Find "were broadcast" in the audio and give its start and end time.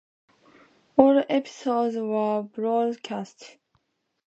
1.95-3.57